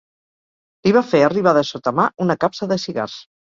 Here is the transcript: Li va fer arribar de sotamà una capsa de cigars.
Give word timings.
Li 0.87 0.93
va 0.95 1.03
fer 1.09 1.21
arribar 1.27 1.53
de 1.59 1.63
sotamà 1.73 2.09
una 2.27 2.39
capsa 2.47 2.73
de 2.75 2.81
cigars. 2.89 3.23